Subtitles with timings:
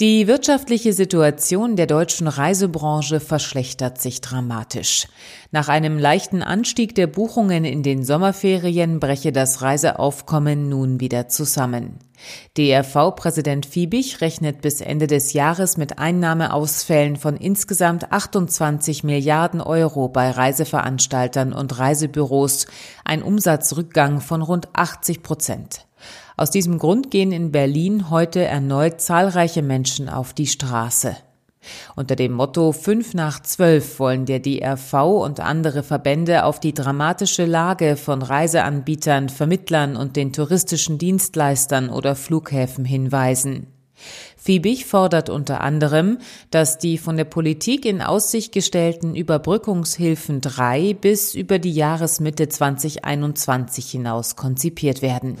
[0.00, 5.08] Die wirtschaftliche Situation der deutschen Reisebranche verschlechtert sich dramatisch.
[5.50, 11.98] Nach einem leichten Anstieg der Buchungen in den Sommerferien breche das Reiseaufkommen nun wieder zusammen.
[12.56, 20.30] DRV-Präsident Fiebig rechnet bis Ende des Jahres mit Einnahmeausfällen von insgesamt 28 Milliarden Euro bei
[20.30, 22.68] Reiseveranstaltern und Reisebüros,
[23.04, 25.87] ein Umsatzrückgang von rund 80 Prozent.
[26.38, 31.16] Aus diesem Grund gehen in Berlin heute erneut zahlreiche Menschen auf die Straße.
[31.96, 37.44] Unter dem Motto 5 nach 12 wollen der DRV und andere Verbände auf die dramatische
[37.44, 43.66] Lage von Reiseanbietern, Vermittlern und den touristischen Dienstleistern oder Flughäfen hinweisen.
[44.36, 46.18] Fiebig fordert unter anderem,
[46.52, 53.90] dass die von der Politik in Aussicht gestellten Überbrückungshilfen 3 bis über die Jahresmitte 2021
[53.90, 55.36] hinaus konzipiert werden.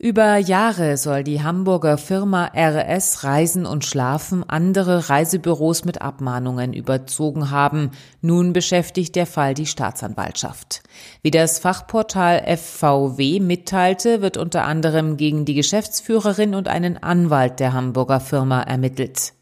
[0.00, 7.50] Über Jahre soll die Hamburger Firma RS Reisen und Schlafen andere Reisebüros mit Abmahnungen überzogen
[7.50, 7.90] haben.
[8.20, 10.84] Nun beschäftigt der Fall die Staatsanwaltschaft.
[11.22, 17.72] Wie das Fachportal FVW mitteilte, wird unter anderem gegen die Geschäftsführerin und einen Anwalt der
[17.72, 19.32] Hamburger Firma ermittelt.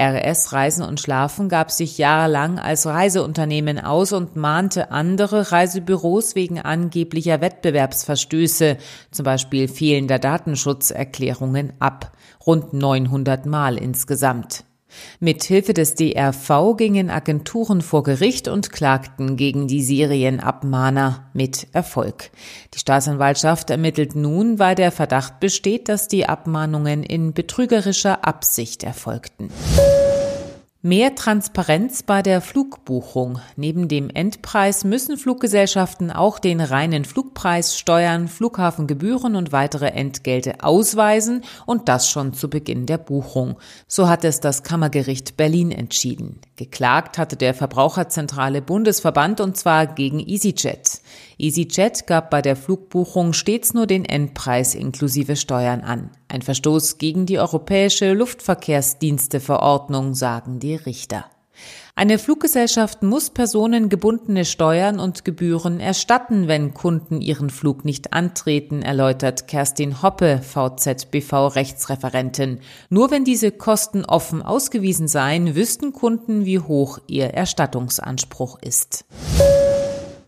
[0.00, 6.58] RS Reisen und Schlafen gab sich jahrelang als Reiseunternehmen aus und mahnte andere Reisebüros wegen
[6.58, 8.76] angeblicher Wettbewerbsverstöße,
[9.12, 12.12] zum Beispiel fehlender Datenschutzerklärungen, ab.
[12.44, 14.64] Rund 900 Mal insgesamt.
[15.20, 22.30] Mit Hilfe des DRV gingen Agenturen vor Gericht und klagten gegen die Serienabmahner mit Erfolg.
[22.74, 29.50] Die Staatsanwaltschaft ermittelt nun, weil der Verdacht besteht, dass die Abmahnungen in betrügerischer Absicht erfolgten.
[30.86, 33.40] Mehr Transparenz bei der Flugbuchung.
[33.56, 41.40] Neben dem Endpreis müssen Fluggesellschaften auch den reinen Flugpreis, Steuern, Flughafengebühren und weitere Entgelte ausweisen
[41.64, 43.56] und das schon zu Beginn der Buchung.
[43.88, 46.38] So hat es das Kammergericht Berlin entschieden.
[46.56, 51.00] Geklagt hatte der Verbraucherzentrale Bundesverband und zwar gegen EasyJet.
[51.38, 56.10] EasyJet gab bei der Flugbuchung stets nur den Endpreis inklusive Steuern an.
[56.28, 61.24] Ein Verstoß gegen die europäische Luftverkehrsdiensteverordnung, sagen die Richter.
[61.96, 69.46] Eine Fluggesellschaft muss personengebundene Steuern und Gebühren erstatten, wenn Kunden ihren Flug nicht antreten, erläutert
[69.46, 72.58] Kerstin Hoppe, VZBV-Rechtsreferentin.
[72.90, 79.04] Nur wenn diese Kosten offen ausgewiesen seien, wüssten Kunden, wie hoch ihr Erstattungsanspruch ist.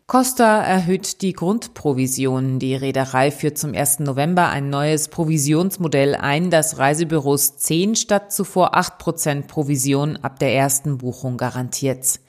[0.08, 2.60] Costa erhöht die Grundprovision.
[2.60, 3.98] Die Reederei führt zum 1.
[3.98, 10.54] November ein neues Provisionsmodell ein, das Reisebüros 10 statt zuvor 8 Prozent Provision ab der
[10.54, 12.20] ersten Buchung garantiert.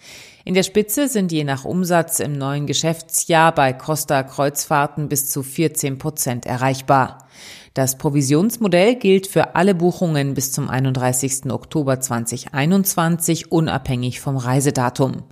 [0.43, 5.43] In der Spitze sind je nach Umsatz im neuen Geschäftsjahr bei Costa Kreuzfahrten bis zu
[5.43, 7.26] 14 Prozent erreichbar.
[7.73, 11.51] Das Provisionsmodell gilt für alle Buchungen bis zum 31.
[11.51, 15.23] Oktober 2021 unabhängig vom Reisedatum.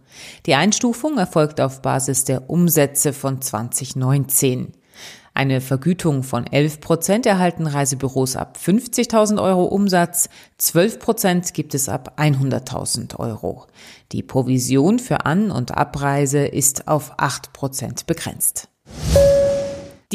[0.46, 4.74] Die Einstufung erfolgt auf Basis der Umsätze von 2019.
[5.38, 10.30] Eine Vergütung von 11 Prozent erhalten Reisebüros ab 50.000 Euro Umsatz,
[10.60, 13.68] 12 Prozent gibt es ab 100.000 Euro.
[14.14, 18.70] Die Provision für An- und Abreise ist auf 8 Prozent begrenzt.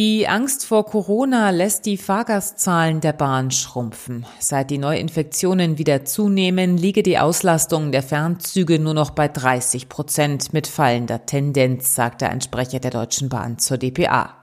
[0.03, 4.25] Die Angst vor Corona lässt die Fahrgastzahlen der Bahn schrumpfen.
[4.39, 10.55] Seit die Neuinfektionen wieder zunehmen, liege die Auslastung der Fernzüge nur noch bei 30 Prozent
[10.55, 14.37] mit fallender Tendenz, sagte ein Sprecher der Deutschen Bahn zur DPA.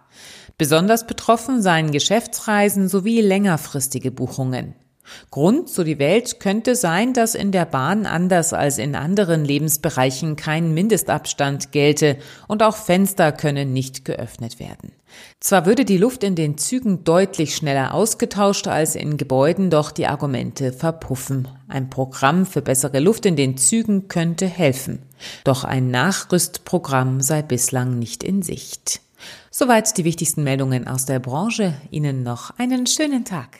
[0.59, 4.75] Besonders betroffen seien Geschäftsreisen sowie längerfristige Buchungen.
[5.31, 10.35] Grund, so die Welt, könnte sein, dass in der Bahn anders als in anderen Lebensbereichen
[10.35, 14.91] kein Mindestabstand gelte und auch Fenster können nicht geöffnet werden.
[15.39, 20.07] Zwar würde die Luft in den Zügen deutlich schneller ausgetauscht als in Gebäuden, doch die
[20.07, 21.47] Argumente verpuffen.
[21.67, 25.03] Ein Programm für bessere Luft in den Zügen könnte helfen.
[25.43, 29.01] Doch ein Nachrüstprogramm sei bislang nicht in Sicht.
[29.49, 31.73] Soweit die wichtigsten Meldungen aus der Branche.
[31.89, 33.59] Ihnen noch einen schönen Tag.